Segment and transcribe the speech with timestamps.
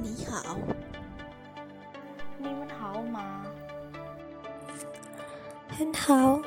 [0.00, 0.56] 你好，
[2.38, 3.44] 你们好吗？
[5.76, 6.40] 很好，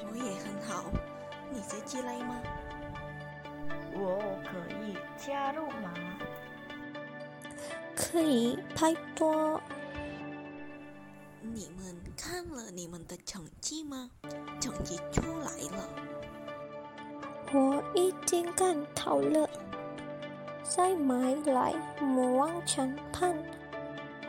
[0.00, 0.84] 我也很好。
[1.50, 2.40] 你在进来吗？
[3.92, 5.92] 我可以加入吗？
[7.96, 9.60] 可以，拜托。
[11.40, 14.08] 你们看了你们的成绩吗？
[14.60, 15.88] 成绩出来了，
[17.52, 19.50] 我已经看到了。
[20.64, 21.14] 再买
[21.44, 23.36] 来魔王长判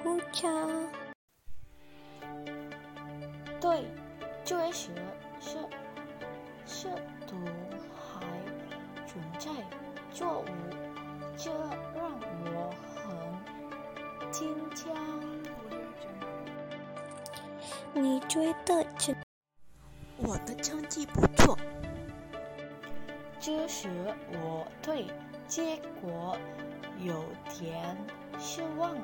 [0.04, 0.50] 胡茶。
[3.62, 3.86] 对，
[4.44, 4.92] 这时
[5.40, 5.58] 是
[6.66, 6.90] 是
[7.26, 7.38] 毒
[7.96, 8.22] 还
[9.08, 9.50] 存在
[10.12, 10.46] 作物，
[11.38, 11.50] 这
[11.96, 14.94] 让我很紧张。
[17.94, 19.16] 你追得成？
[20.18, 21.58] 我的成绩不错。
[23.40, 23.90] 这时
[24.32, 25.08] 我对
[25.48, 26.38] 结果
[27.00, 27.24] 有
[27.58, 27.98] 点
[28.40, 28.96] 失望，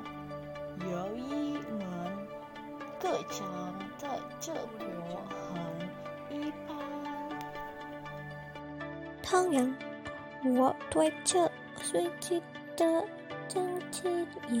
[0.90, 2.26] 有一门
[3.00, 3.46] 课程
[4.00, 6.76] 的结果很一般。
[9.22, 9.76] 当然，
[10.44, 12.42] 我对这随机
[12.76, 13.04] 的
[13.48, 14.08] 成绩
[14.50, 14.60] 也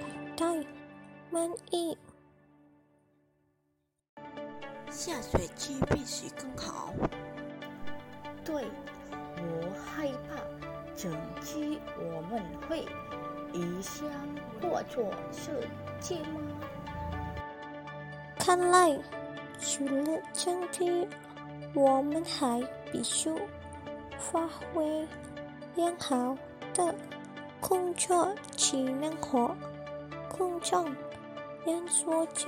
[0.00, 0.64] 不太
[1.30, 1.98] 满意。
[4.90, 6.94] 下学期必须更好。
[8.44, 8.64] 对，
[9.36, 10.36] 我害怕
[10.96, 12.86] 成绩我们会
[13.52, 14.08] 影响
[14.60, 15.68] 或者是
[16.00, 16.40] 这吗？
[18.38, 18.98] 看来
[19.60, 21.06] 除了整体，
[21.74, 23.30] 我们还必须
[24.18, 25.06] 发挥
[25.74, 26.36] 良好
[26.72, 26.94] 的
[27.60, 29.54] 工作技能和
[30.28, 30.94] 公众
[31.66, 32.44] 演说家。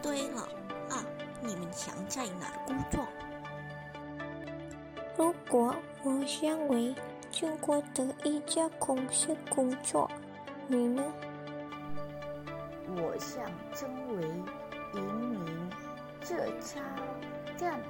[0.00, 0.42] 对了，
[0.90, 1.04] 啊，
[1.40, 3.06] 你们想在哪儿工作？
[5.16, 5.74] 如果
[6.06, 6.94] 我想为
[7.32, 10.10] 中国的一家公司工作，
[10.68, 11.02] 你呢？
[12.88, 13.42] 我想
[13.74, 14.28] 成为
[14.92, 15.70] 一名
[16.20, 16.82] 这家，
[17.58, 17.80] 但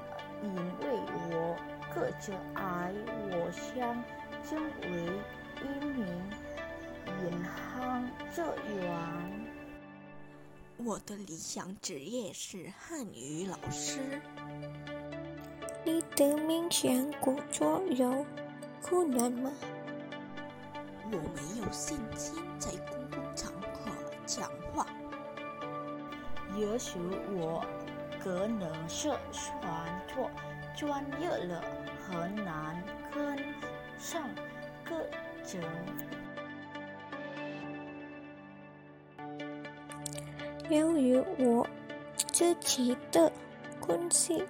[0.45, 0.97] 因为
[1.33, 1.57] 我
[1.93, 2.95] 个子矮，
[3.33, 4.05] 我想
[4.49, 4.89] 成为
[5.61, 6.07] 一名
[7.25, 8.43] 银行职
[8.77, 8.85] 员。
[10.77, 14.21] 我的理想职业是汉语老师。
[15.87, 18.25] 你的冥想工作有
[18.81, 19.53] 困难吗？
[21.05, 23.91] 我没有信心在公共场合
[24.25, 24.87] 讲话。
[26.57, 26.99] 也许
[27.37, 27.63] 我
[28.19, 30.31] 可能是传错
[30.75, 31.63] 专业了，
[32.09, 33.37] 很难跟
[33.99, 34.23] 上
[34.87, 35.07] 课
[35.45, 35.61] 程。
[40.71, 41.67] 由于我
[42.33, 43.31] 自己的
[43.79, 44.43] 关系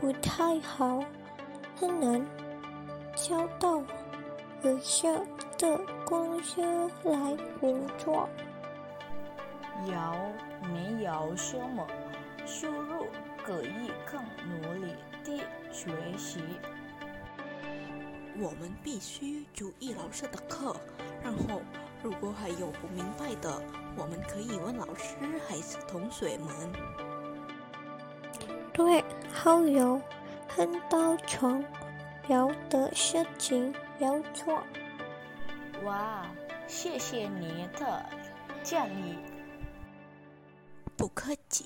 [0.00, 1.02] 不太好，
[1.74, 2.24] 很难
[3.16, 3.82] 交到
[4.62, 5.08] 合适
[5.58, 6.62] 的公司
[7.02, 8.28] 来工作。
[9.86, 11.84] 有没有什么
[12.46, 13.06] 输入
[13.44, 14.94] 可以更努力
[15.24, 15.40] 地
[15.72, 16.40] 学习？
[18.40, 20.76] 我们必须注意老师的课，
[21.24, 21.60] 然后
[22.04, 23.60] 如果还有不明白的，
[23.96, 25.16] 我们可以问老师
[25.48, 27.07] 还是同学们。
[28.78, 30.00] 对，好友
[30.46, 31.64] 很多重
[32.28, 34.62] 有的事情要做。
[35.84, 36.24] 哇，
[36.68, 38.06] 谢谢你的
[38.62, 39.18] 建议。
[40.96, 41.64] 不客气。